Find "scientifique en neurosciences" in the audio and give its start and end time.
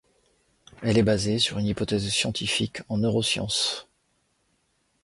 2.09-3.87